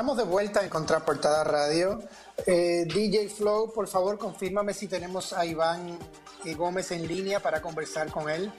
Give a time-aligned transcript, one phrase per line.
[0.00, 1.98] Estamos de vuelta en Contraportada Radio.
[2.46, 5.98] Eh, DJ Flow, por favor, confírmame si tenemos a Iván
[6.46, 8.50] eh, Gómez en línea para conversar con él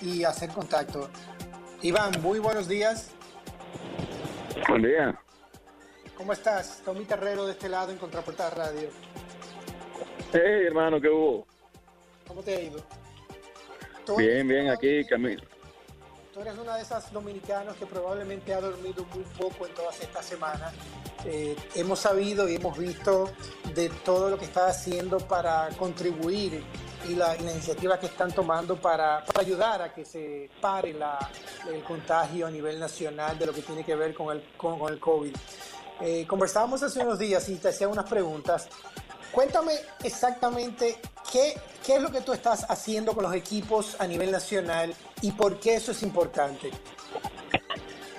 [0.00, 1.08] y hacer contacto.
[1.80, 3.12] Iván, muy buenos días.
[4.68, 5.16] Buen día.
[6.16, 6.82] ¿Cómo estás?
[6.84, 8.88] Tommy Terrero de este lado en Contraportada Radio.
[10.32, 11.46] Hey, hermano, ¿qué hubo?
[12.26, 12.82] ¿Cómo te ha ido?
[14.18, 15.53] Bien, bien, aquí, Camilo
[16.34, 20.26] tú eres una de esas dominicanos que probablemente ha dormido muy poco en todas estas
[20.26, 20.72] semanas.
[21.24, 23.30] Eh, hemos sabido y hemos visto
[23.72, 26.62] de todo lo que está haciendo para contribuir
[27.08, 30.96] y la, iniciativa que están tomando para, ayudar a que se pare
[31.70, 34.98] el contagio a nivel nacional de lo que tiene que ver con el, con, el
[34.98, 35.34] COVID.
[36.00, 38.68] Eh, conversábamos hace unos días y te hacía unas preguntas.
[39.34, 39.72] Cuéntame
[40.04, 40.94] exactamente
[41.32, 45.32] qué, qué es lo que tú estás haciendo con los equipos a nivel nacional y
[45.32, 46.70] por qué eso es importante.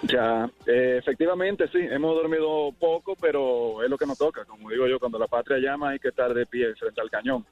[0.04, 4.44] Ya, eh, efectivamente sí, hemos dormido poco, pero es lo que nos toca.
[4.44, 7.46] Como digo yo, cuando la patria llama hay que estar de pie frente al cañón.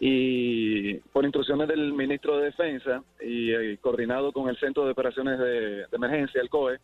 [0.00, 5.38] Y por instrucciones del ministro de Defensa y, eh, coordinado con el Centro de Operaciones
[5.38, 6.80] de Emergencia, el COE,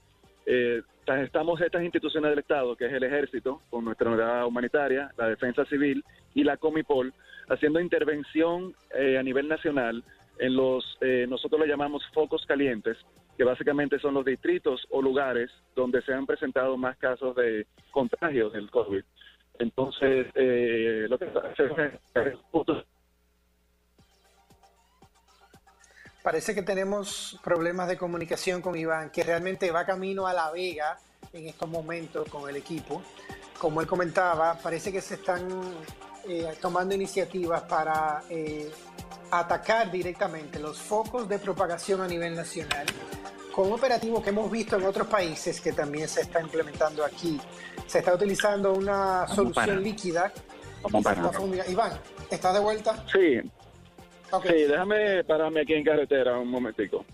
[0.47, 0.83] eh,
[1.19, 5.65] estamos estas instituciones del Estado, que es el Ejército, con nuestra unidad humanitaria, la Defensa
[5.65, 7.13] Civil y la Comipol,
[7.49, 10.05] haciendo intervención eh, a nivel nacional
[10.39, 12.97] en los, eh, nosotros lo llamamos focos calientes,
[13.37, 18.53] que básicamente son los distritos o lugares donde se han presentado más casos de contagios
[18.53, 19.03] del COVID.
[19.59, 21.27] Entonces, eh, lo que
[26.23, 30.99] Parece que tenemos problemas de comunicación con Iván, que realmente va camino a La Vega
[31.33, 33.03] en estos momentos con el equipo.
[33.59, 35.49] Como él comentaba, parece que se están
[36.29, 38.71] eh, tomando iniciativas para eh,
[39.31, 42.87] atacar directamente los focos de propagación a nivel nacional
[43.51, 47.41] con un operativo que hemos visto en otros países que también se está implementando aquí.
[47.87, 50.33] Se está utilizando una solución líquida.
[51.69, 51.93] Iván,
[52.31, 53.05] ¿estás de vuelta?
[53.13, 53.41] Sí,
[54.43, 57.05] Sí, déjame pararme aquí en carretera un momentico.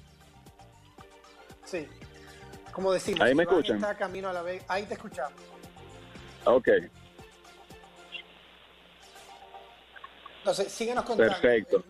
[1.64, 1.86] Sí.
[2.72, 3.76] Como decimos, ahí me escuchan.
[3.76, 4.62] Está camino a la vez.
[4.68, 5.40] Ahí te escuchamos.
[6.44, 6.68] Ok.
[10.38, 11.32] Entonces, síguenos contando.
[11.32, 11.84] Perfecto.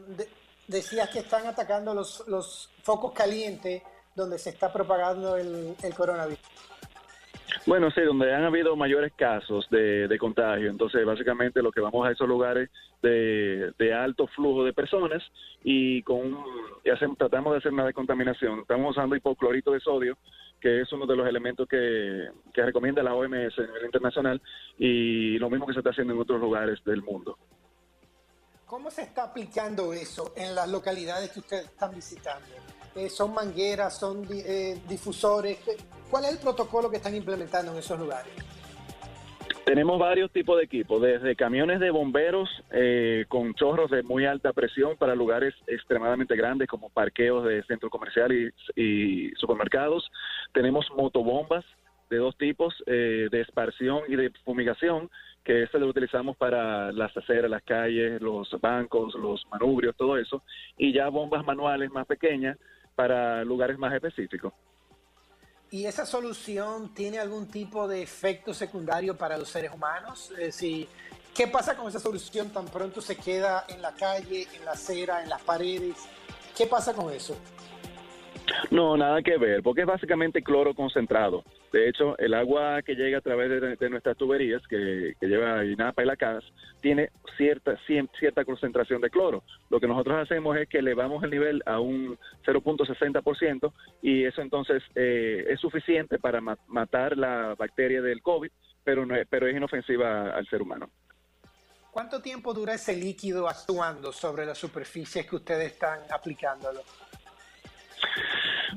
[0.67, 3.83] decías que están atacando los, los focos calientes
[4.15, 6.41] donde se está propagando el, el coronavirus.
[7.67, 10.71] Bueno, sí, donde han habido mayores casos de, contagio.
[10.71, 12.71] Entonces, básicamente lo que vamos a esos lugares
[13.03, 15.21] de, alto flujo de personas
[15.65, 16.45] y con
[17.19, 18.61] tratamos de hacer una decontaminación.
[18.61, 20.17] Estamos usando hipoclorito de sodio,
[20.61, 24.41] que es uno de los elementos que, que recomienda la OMS a nivel internacional
[24.79, 27.37] y lo mismo que se está haciendo en otros lugares del mundo.
[28.65, 32.47] ¿Cómo se está aplicando eso en las localidades que ustedes están visitando?
[32.97, 35.59] Eh, ¿Son mangueras, son eh, difusores?
[36.11, 38.33] ¿Cuál es el protocolo que están implementando en esos lugares?
[39.67, 44.55] Tenemos varios tipos de equipos, desde camiones de bomberos eh, con chorros de muy alta
[44.55, 50.11] presión para lugares extremadamente grandes como parqueos de centros comerciales y, supermercados.
[50.55, 51.65] Tenemos motobombas
[52.09, 55.11] de dos tipos, de esparción y de fumigación,
[55.43, 60.45] que este lo utilizamos para las aceras, las calles, los bancos, los manubrios, todo eso,
[60.79, 62.57] y ya bombas manuales más pequeñas
[62.97, 64.53] para lugares más específicos.
[65.71, 70.33] ¿Y esa solución tiene algún tipo de efecto secundario para los seres humanos?
[70.51, 70.89] si,
[71.37, 75.23] ¿Qué pasa con esa solución tan pronto se queda en la calle, en la acera,
[75.23, 75.97] en las paredes?
[76.57, 77.37] ¿Qué pasa con eso?
[78.71, 81.45] No, nada que ver, porque es básicamente cloro concentrado.
[81.77, 86.07] De hecho, el agua que llega a través de, nuestras tuberías, que, lleva INAPA y
[86.07, 86.43] la CAS,
[86.81, 87.79] tiene cierta,
[88.19, 89.43] cierta concentración de cloro.
[89.69, 92.17] Lo que nosotros hacemos es que elevamos el nivel a un
[92.47, 98.51] 0.60% y eso entonces eh, es suficiente para matar la bacteria del COVID,
[98.83, 100.89] pero, no es, pero es inofensiva al ser humano.
[101.91, 106.81] ¿Cuánto tiempo dura ese líquido actuando sobre las superficies que ustedes están aplicándolo?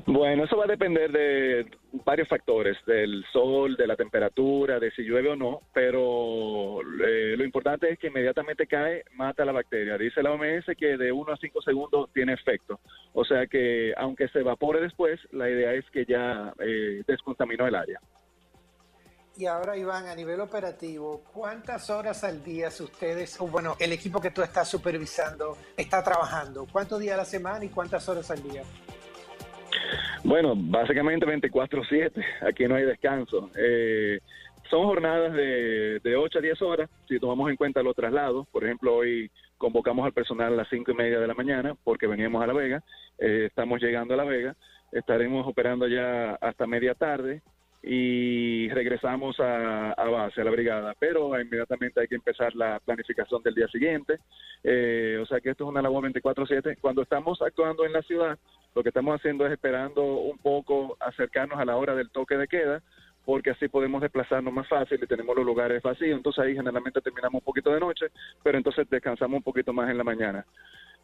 [0.06, 1.66] Bueno, eso va a depender de
[2.04, 7.44] varios factores, del sol, de la temperatura, de si llueve o no, pero eh, lo
[7.44, 9.98] importante es que inmediatamente cae, mata la bacteria.
[9.98, 12.80] Dice la OMS que de 1 a 5 segundos tiene efecto.
[13.12, 17.74] O sea que aunque se evapore después, la idea es que ya eh, descontaminó el
[17.74, 18.00] área.
[19.36, 24.20] Y ahora, Iván, a nivel operativo, ¿cuántas horas al día ustedes, o bueno, el equipo
[24.20, 26.66] que tú estás supervisando está trabajando?
[26.70, 28.62] ¿Cuántos días a la semana y cuántas horas al día?
[30.22, 33.50] Bueno, básicamente 24/7, aquí no hay descanso.
[33.56, 34.20] Eh,
[34.68, 38.46] son jornadas de, de 8 a 10 horas, si tomamos en cuenta los traslados.
[38.48, 42.06] Por ejemplo, hoy convocamos al personal a las 5 y media de la mañana porque
[42.06, 42.82] veníamos a La Vega,
[43.18, 44.56] eh, estamos llegando a La Vega,
[44.92, 47.42] estaremos operando ya hasta media tarde
[47.82, 50.94] y regresamos a, base, a la brigada.
[50.98, 54.18] Pero inmediatamente hay que empezar la planificación del día siguiente.
[54.62, 56.76] Eh, o sea que esto es una labor 24/7.
[56.80, 58.38] Cuando estamos actuando en la ciudad,
[58.74, 62.48] lo que estamos haciendo es esperando un poco acercarnos a la hora del toque de
[62.48, 62.82] queda
[63.24, 66.16] porque así podemos desplazarnos más fácil y tenemos los lugares vacíos.
[66.16, 68.06] Entonces ahí generalmente terminamos un poquito de noche,
[68.42, 70.44] pero entonces descansamos un poquito más en la mañana.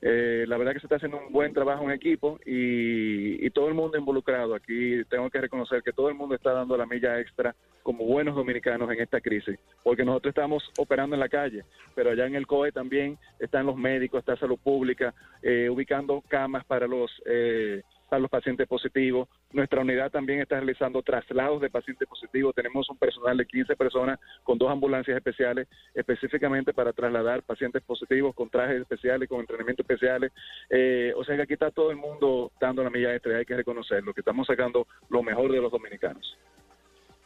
[0.03, 3.75] Eh, la verdad que se está haciendo un buen trabajo en equipo y, todo el
[3.75, 4.55] mundo involucrado.
[4.55, 8.35] Aquí tengo que reconocer que todo el mundo está dando la milla extra como buenos
[8.35, 11.65] dominicanos en esta crisis, porque nosotros estamos operando en la calle,
[11.95, 16.65] pero allá en el COE también están los médicos, está salud pública, eh, ubicando camas
[16.67, 17.11] para los...
[17.25, 19.29] Eh, a los pacientes positivos.
[19.53, 22.55] Nuestra unidad también está realizando traslados de pacientes positivos.
[22.55, 28.35] Tenemos un personal de 15 personas con dos ambulancias especiales específicamente para trasladar pacientes positivos
[28.35, 30.33] con trajes especiales, con entrenamientos especiales.
[30.71, 33.57] Eh, o sea que aquí está todo el mundo dando la milla extra hay que
[33.57, 36.37] reconocerlo, que estamos sacando lo mejor de los dominicanos.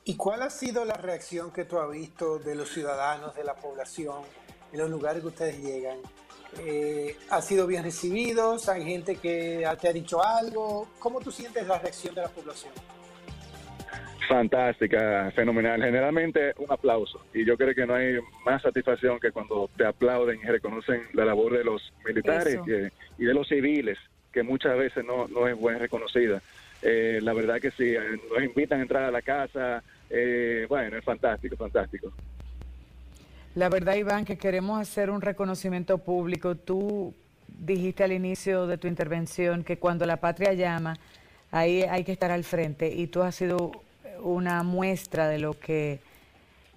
[0.05, 3.55] ¿Y cuál ha sido la reacción que tú has visto de los ciudadanos, de la
[3.55, 4.23] población,
[4.73, 5.99] en los lugares que ustedes llegan?
[6.58, 10.88] Eh, han sido bien recibidos, hay gente que te ha dicho algo.
[10.99, 12.73] ¿Cómo tú sientes la reacción de la población?
[14.29, 15.82] Fantástica, fenomenal.
[15.82, 17.20] Generalmente un aplauso.
[17.35, 21.25] Y yo creo que no hay más satisfacción que cuando te aplauden y reconocen la
[21.25, 22.61] labor de los militares
[23.19, 23.99] y de los civiles,
[24.32, 26.41] que muchas veces no, no es buena reconocida.
[26.82, 29.82] Eh, la verdad que sí, eh, nos invitan a entrar a la casa.
[30.08, 32.12] Eh, bueno, es fantástico, fantástico.
[33.56, 36.55] La verdad, Iván, que queremos hacer un reconocimiento público.
[36.55, 37.12] Tú
[37.49, 40.97] dijiste al inicio de tu intervención que cuando la patria llama,
[41.50, 43.73] ahí hay que estar al frente y tú has sido
[44.23, 45.99] una muestra de lo que,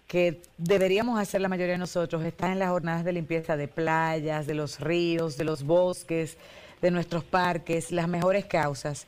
[0.08, 2.26] que deberíamos hacer la mayoría de nosotros.
[2.26, 6.38] Estás en las jornadas de limpieza de playas, de los ríos, de los bosques,
[6.82, 9.06] de nuestros parques, las mejores causas.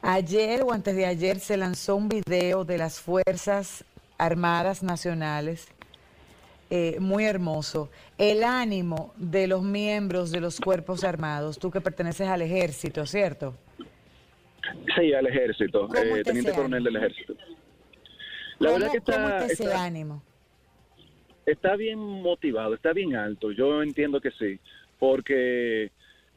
[0.00, 3.84] Ayer o antes de ayer se lanzó un video de las Fuerzas
[4.16, 5.68] Armadas Nacionales
[6.76, 7.88] eh, muy hermoso.
[8.18, 13.54] El ánimo de los miembros de los cuerpos armados, tú que perteneces al ejército, ¿cierto?
[14.96, 17.36] Sí, al ejército, eh, teniente coronel del ejército.
[18.58, 20.20] La verdad que está, ese ánimo?
[21.46, 24.58] Está bien motivado, está bien alto, yo entiendo que sí,
[24.98, 25.92] porque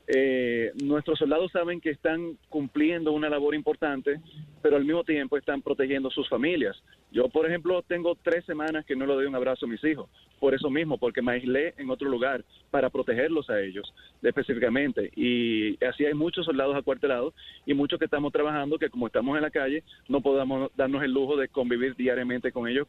[0.05, 4.19] eh, nuestros soldados saben que están cumpliendo una labor importante,
[4.61, 6.77] pero al mismo tiempo están protegiendo sus familias.
[7.11, 10.09] Yo, por ejemplo, tengo tres semanas que no le doy un abrazo a mis hijos,
[10.39, 15.11] por eso mismo, porque me aislé en otro lugar para protegerlos a ellos específicamente.
[15.15, 17.33] Y así hay muchos soldados acuartelados
[17.65, 21.13] y muchos que estamos trabajando que como estamos en la calle no podamos darnos el
[21.13, 22.87] lujo de convivir diariamente con ellos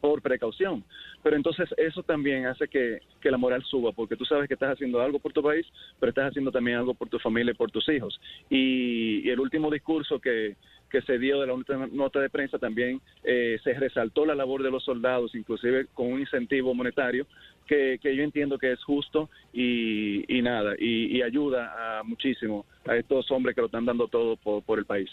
[0.00, 0.84] por precaución.
[1.22, 5.00] Pero entonces eso también hace que, la moral suba, porque tú sabes que estás haciendo
[5.00, 5.66] algo por tu país,
[5.98, 8.20] pero estás haciendo también algo por tu familia y por tus hijos.
[8.48, 10.56] Y, el último discurso que,
[11.06, 14.84] se dio de la nota de prensa también eh, se resaltó la labor de los
[14.84, 17.26] soldados, inclusive con un incentivo monetario
[17.66, 23.54] que, yo entiendo que es justo y, nada, y, ayuda a muchísimo a estos hombres
[23.54, 25.10] que lo están dando todo por el país.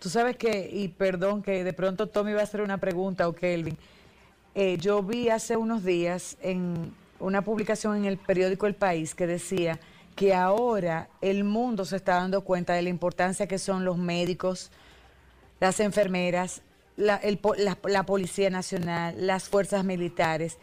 [0.00, 3.34] Tú sabes que, y perdón que de pronto Tommy va a hacer una pregunta o
[3.34, 3.76] Kelvin,
[4.54, 9.26] eh, yo vi hace unos días en una publicación en el periódico El País que
[9.26, 9.80] decía
[10.14, 14.70] que ahora el mundo se está dando cuenta de la importancia que son los médicos,
[15.60, 16.62] las enfermeras,
[16.96, 20.58] la, Policía Nacional, las fuerzas militares,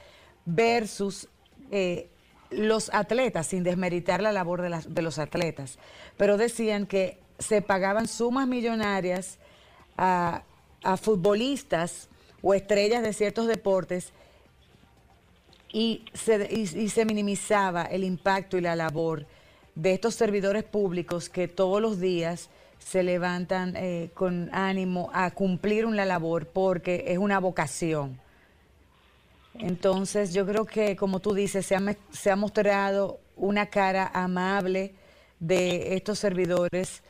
[0.45, 1.27] versus
[1.69, 2.09] eh,
[2.49, 5.77] los atletas, sin desmeritar la labor de, los atletas.
[6.17, 9.37] Pero decían que se pagaban sumas millonarias
[9.97, 10.43] a,
[10.99, 12.09] futbolistas
[12.41, 14.13] o estrellas de ciertos deportes
[15.71, 19.27] y se, se minimizaba el impacto y la labor
[19.75, 22.49] de estos servidores públicos que todos los días
[22.79, 28.19] se levantan eh, con ánimo a cumplir una labor porque es una vocación.
[29.53, 34.93] Entonces yo creo que, como tú dices, se ha, se ha mostrado una cara amable
[35.39, 37.03] de estos servidores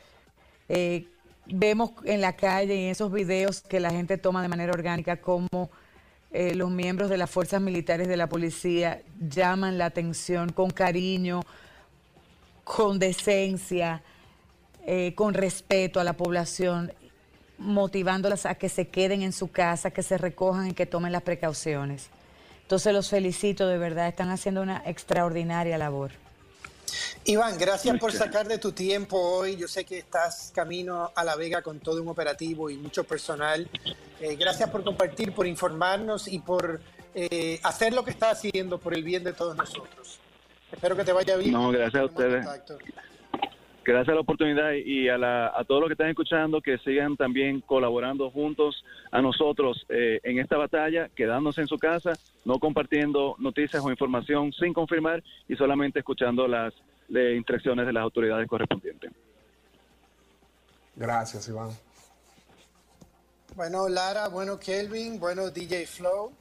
[0.74, 1.06] eh,
[1.48, 5.18] vemos en la calle y en esos videos que la gente toma de manera orgánica
[5.18, 5.70] como
[6.32, 11.42] eh, los miembros de las fuerzas militares de la policía llaman la atención con cariño,
[12.64, 14.02] con decencia,
[14.86, 16.94] eh, con respeto a la población,
[17.58, 21.22] motivándolas a que se queden en su casa, que se recojan y que tomen las
[21.22, 22.10] precauciones.
[22.64, 26.12] Entonces los felicito, de verdad, están haciendo una extraordinaria labor.
[27.26, 29.56] Iván, gracias por sacar de tu tiempo hoy.
[29.56, 33.70] Yo sé que estás camino a La Vega con todo un operativo y mucho personal.
[34.20, 36.82] Eh, gracias por compartir, por informarnos y por
[37.14, 40.20] eh, hacer lo que estás haciendo por el bien de todos nosotros.
[40.72, 41.52] Espero que te vaya bien.
[41.52, 42.46] No, gracias a ustedes.
[43.84, 47.18] gracias a la oportunidad y a, la, a todos los que están escuchando que sigan
[47.18, 52.14] también colaborando juntos a nosotros eh, en esta batalla, quedándose en su casa,
[52.46, 56.74] no compartiendo noticias o información sin confirmar y solamente escuchando las
[57.10, 59.12] instrucciones de las autoridades correspondientes.
[60.96, 61.70] Gracias, Iván.
[63.56, 66.32] Bueno, Lara, bueno, Kelvin, bueno, DJ Flow.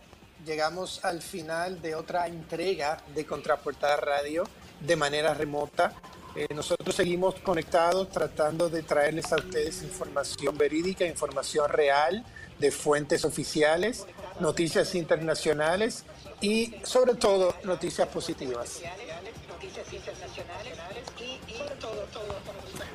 [0.46, 4.44] Llegamos al final de otra entrega de Contraportada Radio
[4.80, 5.92] de manera remota.
[6.34, 12.24] Eh, nosotros seguimos conectados tratando de traerles a ustedes información verídica, información real
[12.58, 14.06] de fuentes oficiales,
[14.38, 16.04] noticias internacionales
[16.40, 18.80] y sobre todo noticias positivas.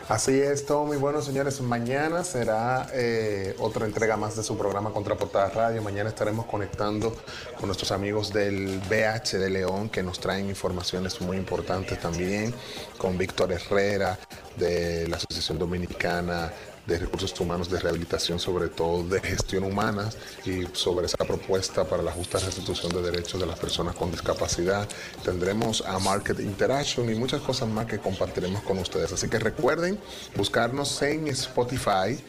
[0.08, 0.98] Así es, Tommy.
[0.98, 5.82] Bueno, señores, mañana será eh, otra entrega más de su programa Contraportada Radio.
[5.82, 7.16] Mañana estaremos conectando
[7.58, 12.54] con nuestros amigos del BH de León que nos traen informaciones muy importantes también,
[13.00, 14.20] con Víctor Herrera
[14.58, 16.54] de la Asociación Dominicana
[16.86, 20.10] de recursos humanos de rehabilitación, sobre todo de gestión humana
[20.46, 24.88] y sobre esa propuesta para la justa restitución de derechos de las personas con discapacidad.
[25.24, 29.12] Tendremos a Market Interaction y muchas cosas más que compartiremos con ustedes.
[29.12, 30.00] Así que recuerden
[30.36, 32.20] buscarnos en Spotify.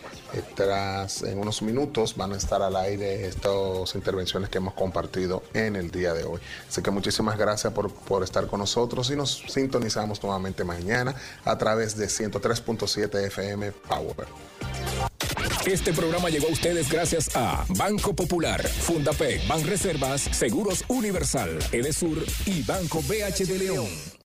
[0.54, 5.76] Tras en unos minutos van a estar al aire estas intervenciones que hemos compartido en
[5.76, 6.40] el día de hoy.
[6.68, 11.14] Así que muchísimas gracias por, por estar con nosotros y nos sintonizamos nuevamente mañana
[11.44, 14.26] a través de 103.7 FM Power.
[15.66, 22.62] Este programa llegó a ustedes gracias a Banco Popular, Fundapec, Reservas, Seguros Universal, Edesur y
[22.62, 24.16] Banco BH de León.